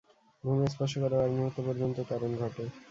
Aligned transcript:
ভূমি 0.43 0.65
স্পর্শ 0.67 0.93
করার 1.03 1.23
আগ 1.25 1.31
মুহূর্ত 1.37 1.57
পর্যন্ত 1.67 1.97
ত্বরণ 2.07 2.31
ঘটে। 2.41 2.63